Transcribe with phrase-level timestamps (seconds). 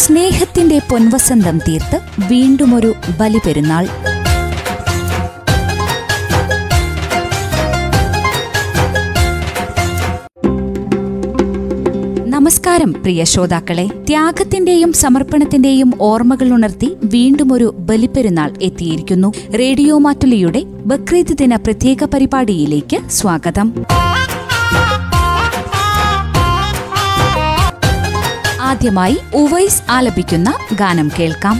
[0.00, 3.86] സ്നേഹത്തിന്റെ പൊൻവസന്തം തീർത്ത് വീണ്ടുമൊരു ബലിപെരുന്നാൾ.
[12.26, 13.86] നമസ്കാരം പ്രിയ ശ്രോതാക്കളെ.
[13.86, 19.32] ത്യാഗത്തിന്റെയും സമർപ്പണത്തിന്റെയും ഓർമ്മകൾ ഉണർത്തി വീണ്ടും ഒരു ബലിപ്പെരുന്നാൾ എത്തിയിരിക്കുന്നു.
[19.58, 23.72] റേഡിയോ മാറ്റുലിയുടെ ബക്രീദ് ദിന പ്രത്യേക പരിപാടിയിലേക്ക് സ്വാഗതം.
[28.80, 31.56] ആദ്യമായി ഉവൈസ് ആലപിക്കുന്ന ഗാനം കേൾക്കാം.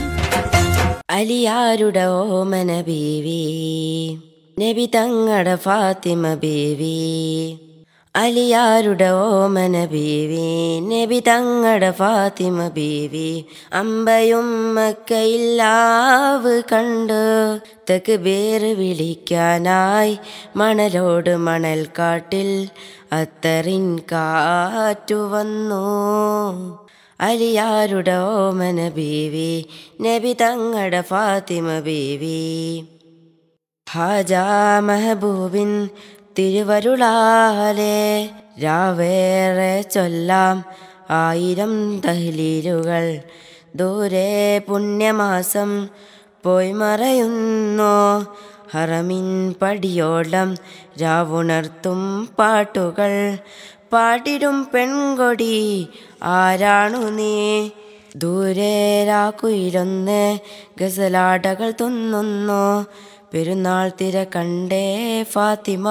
[1.09, 3.43] അലിയാരുടെ ഓമന ബീവി
[4.59, 6.95] നബി തങ്ങട ഫാത്തിമ ബീവി.
[8.15, 10.47] അലിയാരുടെ ഓമന ബീവി
[10.79, 13.45] നബി തങ്ങട ഫാത്തിമ ബീവി.
[13.73, 17.21] അമ്പയും മക്കയില്ലാവ് കണ്ട്
[17.89, 20.17] തെക്ക് പേര് വിളിക്കാനായി
[20.55, 22.69] മണലോട് മണൽ കാട്ടിൽ
[23.13, 25.85] അത്തറിൻ കാറ്റു വന്നു
[27.21, 29.65] അലിയാരുടെ ഓമന ബീവി
[30.01, 32.85] നബി തങ്ങട ഫാത്തിമ ബീവി.
[33.91, 35.89] ഹാജാ മെഹബൂബിൻ
[36.39, 38.29] തിരുവരുളാലെ
[38.63, 40.65] രാവേറെ ചൊല്ലാം
[41.09, 43.21] ആയിരം തഹ്ലീലുകൾ.
[43.75, 45.87] ദൂരെ പുണ്യമാസം
[46.43, 48.25] പോയി മറയുന്നു
[48.71, 50.55] ഹറമിൻ പടിയോളം
[51.01, 53.37] രാവുണർത്തും പാട്ടുകൾ.
[53.93, 55.87] പാടിടും പെൺകൊടി.
[56.23, 57.69] ആരാണു നീ?
[58.15, 60.39] ദൂരെ രാക്കുയിലൊന്ന്
[60.81, 62.85] ഗസലാടകൾ തുന്നുന്നു.
[63.33, 65.89] പെരുന്നാൾ തിര കണ്ടേ ഫാത്തിമ.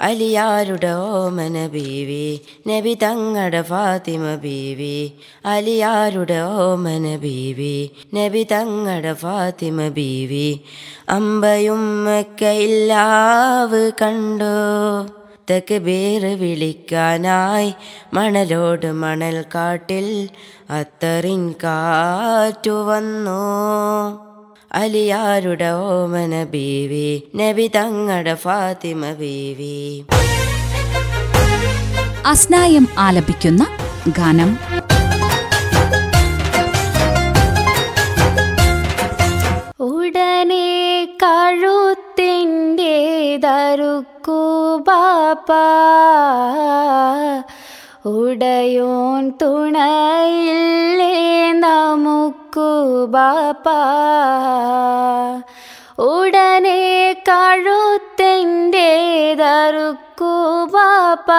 [0.00, 2.40] അലിയാരുടെ ഓമന ബീവി.
[2.68, 5.12] നബി തങ്ങട ഫാത്തിമ ബീവി.
[5.44, 7.90] അലിയാരുടെ ഓമന ബീവി.
[8.14, 10.60] നബി തങ്ങട ഫാത്തിമ ബീവി.
[11.08, 15.19] അമ്പയും മക്കയില്ലാവ് കണ്ടു.
[15.58, 17.74] പേര് വിളിക്കാനായി
[18.14, 20.28] മണലോട് മണൽ കാട്ടിൽ
[20.70, 23.40] അത്തറിൻ കാറ്റു വന്നു.
[24.72, 30.04] അലിയാരുടെ ഓമന ബീവി നബി തങ്ങളുടെ ഫാത്തിമ ബീവി.
[32.26, 33.66] അസ്നായം ആലപിക്കുന്ന
[34.08, 34.58] ഗാനം.
[39.80, 42.09] ഉടനെ കഴുത്തിന്റെ
[43.36, 44.40] ദറുക്കു
[44.88, 45.50] ബാപ്പ
[48.06, 51.14] ഉടയോൻ തുണയില്ലേ
[51.52, 52.70] നമുക്കു
[53.04, 53.68] ബാപ്പ.
[55.98, 58.90] ഉടനെ കഴുത്തിന്റെ
[59.34, 61.30] ദറുക്കു ബാപ്പ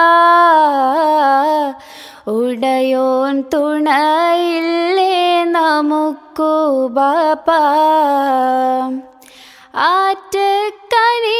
[2.30, 6.52] ഉടയോൻ തുണയില്ലേ നമുക്കു
[6.86, 7.50] ബാപ്പ.
[9.74, 11.31] ആറ്റക്കനി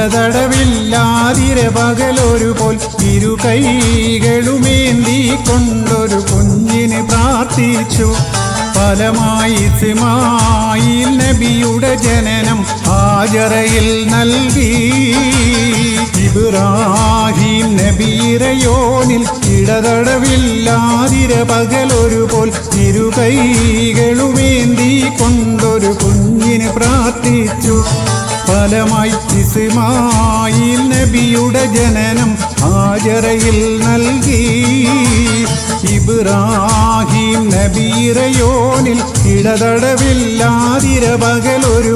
[0.05, 2.75] ഇടതടവില്ലാതിര പകലൊരു പോൽ
[3.11, 8.07] ഇരു കൈകളുമേന്തി കൊണ്ടൊരു കുഞ്ഞിന് പ്രാർത്ഥിച്ചു.
[8.75, 14.69] ഫലമായി സിമായി നബിയുടെ ജനനം ഹാജറയിൽ നൽകി.
[16.25, 19.23] ഇബ്രാഹിം നബീറയോനിൽ
[19.55, 22.51] ഇടതടവില്ലാതിര പകലൊരു പോൽ
[22.85, 27.77] ഇരു കൈകളുമേന്തി കൊണ്ടൊരു കുഞ്ഞിന് പ്രാർത്ഥിച്ചു.
[28.47, 32.31] ഫലമായി ഇസ്മായിൽ നബിയുടെ ജനനം
[32.63, 34.41] ഹാജറയിൽ നൽകി.
[35.95, 38.99] ഇബ്രാഹിം നബീറയോനിൽ
[39.33, 41.05] ഇടതടവില്ലാതിര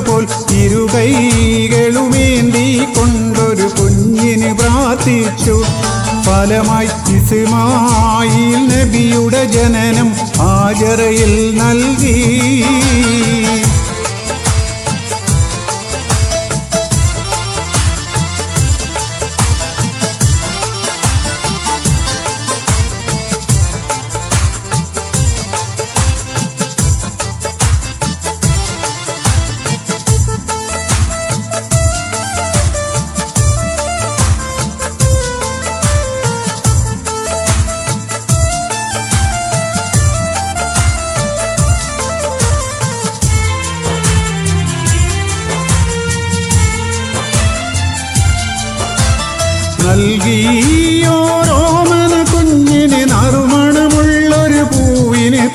[0.07, 0.24] പോൽ
[0.63, 2.68] ഇരുകൈകളുമേണ്ടി
[2.98, 5.56] കൊണ്ടൊരു കുഞ്ഞിന് പ്രാർത്ഥിച്ചു.
[6.25, 10.10] ഫലമായി ഇസ്മായിൽ നബിയുടെ ജനനം
[10.42, 12.18] ഹാജറയിൽ നൽകി.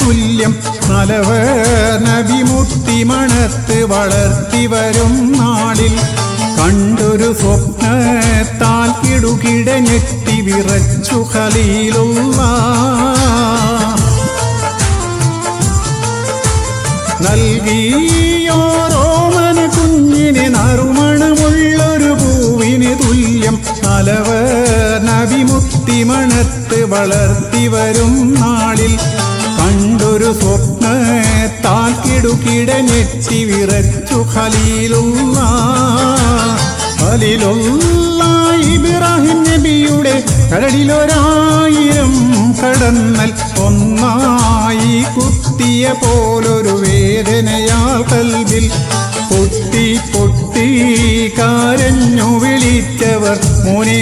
[0.03, 0.53] തുല്യം
[0.91, 1.31] നലവ
[2.07, 5.95] നബി മുത്തി മണത്ത് വളർത്തി വരും നാളിൽ.
[6.59, 12.39] കണ്ടൊരു സ്വപ്നത്താൽ കിടുകിട ഞെട്ടി വിറച്ചു കലയിലുള്ള
[18.27, 24.29] നൽകിയോരോമന കുഞ്ഞിന് നറുമണമുള്ളൊരു പൂവിന് തുല്യം നലവ
[25.09, 28.93] നബിമുത്തി മണത്ത് വളർത്തി വരും നാളിൽ.
[32.67, 35.39] കിടുകിട ഞെട്ടി വിറച്ചു ഖലീലുള്ള
[37.01, 38.23] ഖലീലുള്ള
[38.69, 40.15] ഇബ്രാഹിം നബിയുടെ
[40.53, 42.15] കരടിലൊരായിരം
[42.61, 43.33] കടന്നൽ
[43.65, 48.67] ഒന്നായി കുത്തിയ പോലൊരു വേദനയാൽ കൽവിൽ
[49.29, 50.69] പൊട്ടി പൊട്ടി
[51.39, 54.01] കരഞ്ഞു വിളിച്ചവർ മോനെ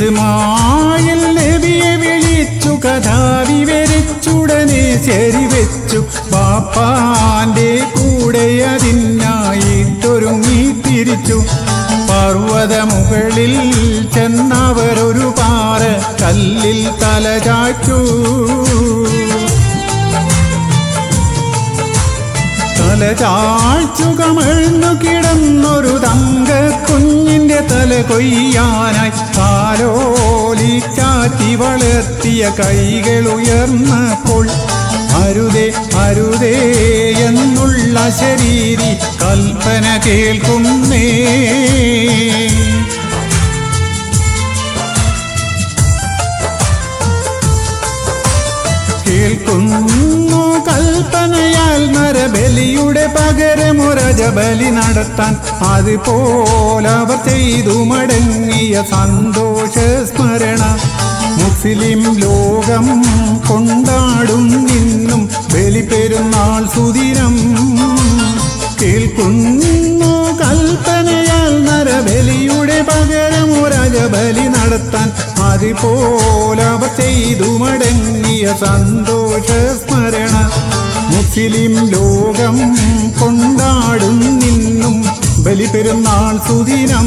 [0.00, 3.08] ഇസ്മായിൽ നബിയെ വിളിച്ചു കഥ
[3.48, 5.98] വിവരിച്ചുടനെ ശരി വെച്ചു.
[6.32, 11.38] പാപ്പാന്റെ കൂടെ അതിനായിട്ടൊരുങ്ങി തിരിച്ചു.
[12.08, 13.54] പർവത മുകളിൽ
[14.14, 15.82] ചെന്നവരൊരു പാറ
[16.22, 17.98] കല്ലിൽ തലചാച്ചു
[22.78, 26.50] തലചാഴ്ചു കമിഴ്ന്നു കിടന്നൊരു തങ്ക
[26.88, 29.12] കുഞ്ഞിന്റെ തല കൊയ്യാനായി.
[30.96, 34.44] ചാറ്റി വളർത്തിയ കൈകൾ ഉയർന്നപ്പോൾ
[35.14, 36.54] അരുതേ അരുതേ
[37.26, 38.90] എന്നുള്ള ശരീരി
[39.22, 41.06] കൽപ്പന കേൾക്കുന്നേ.
[49.04, 51.82] കേൾക്കുന്നു കൽപ്പനയാൽ
[52.20, 55.32] നരബലിയുടെ പകരമൊരജബലി നടത്താൻ
[55.68, 59.74] അതുപോലെ അവർ ചെയ്തു മടങ്ങിയ സന്തോഷ
[60.10, 60.62] സ്മരണ.
[61.38, 62.86] മുസ്ലിം ലോകം
[63.48, 65.22] കൊണ്ടാടും നിന്നും
[65.52, 67.34] ബലിപെരുന്നാൾ സുദിനം.
[68.80, 70.12] കേൾക്കുന്നു
[70.42, 75.08] കൽപ്പനയാൽ നരബലിയുടെ പകരമൊരജബലി നടത്താൻ
[75.50, 79.48] അതുപോലെ അവർ ചെയ്തു മടങ്ങിയ സന്തോഷ
[79.82, 80.36] സ്മരണ.
[81.12, 82.56] മുസ്ലിം ലോകം
[83.20, 84.96] കൊണ്ടാടും നിന്നും
[85.44, 87.06] ബലിപെരുന്നാൾ സുദിനം.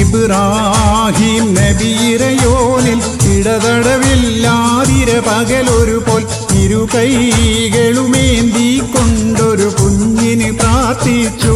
[0.00, 3.00] ഇബ്രാഹിം നബീരയോനിൽ
[3.32, 6.22] ഇടതടവില്ലാതിര പകലൊരു പോൽ
[6.62, 11.54] ഇരു കൈകളുമേന്തി കൊണ്ടൊരു കുഞ്ഞിന് പ്രാർത്ഥിച്ചു.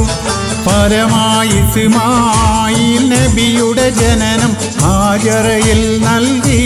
[0.66, 1.58] പരമായി
[3.10, 4.52] നബിയുടെ ജനനം
[4.92, 6.62] ആചറയിൽ നൽകി.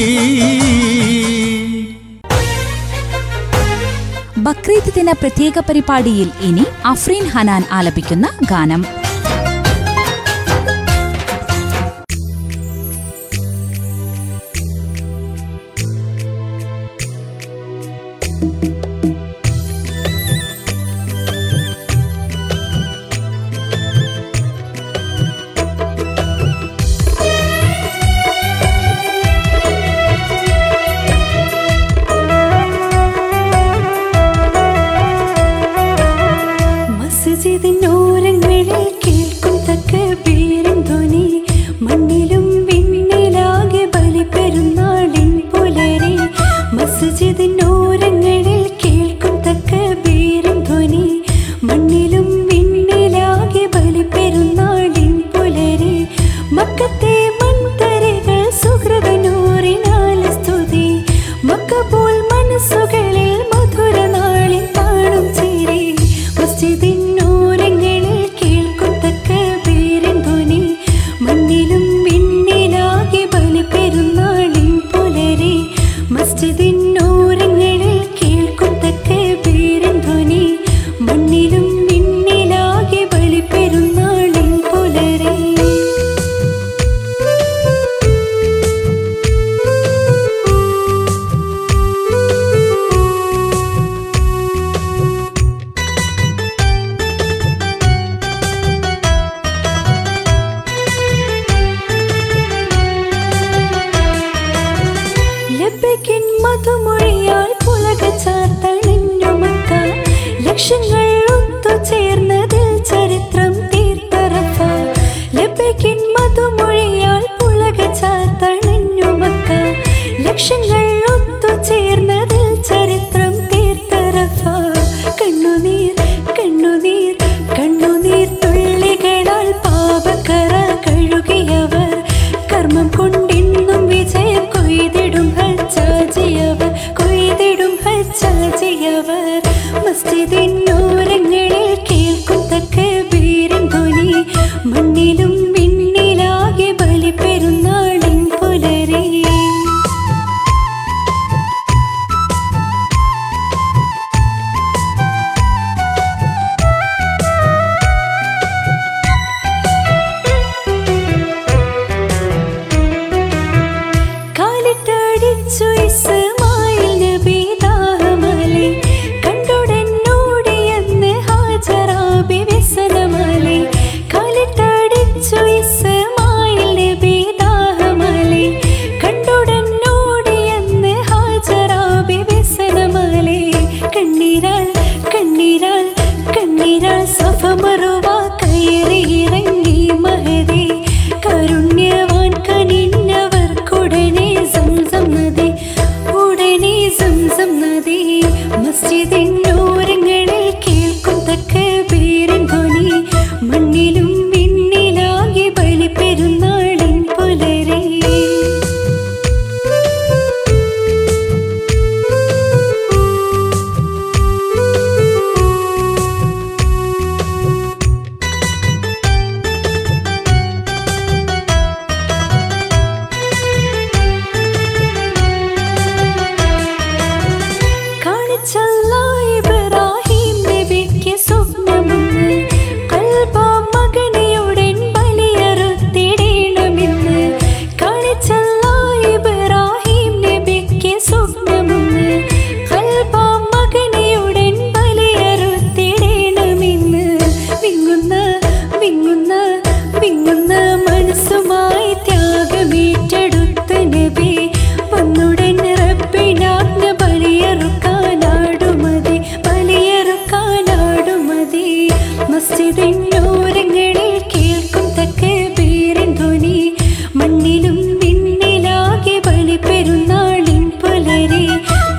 [4.49, 8.83] ബക്രീദ് ദിന പ്രത്യേക പരിപാടിയിൽ ഇനി അഫ്രീൻ ഹനാൻ ആലപിക്കുന്ന ഗാനം.
[37.45, 37.88] ചെയ്തിന്നോ?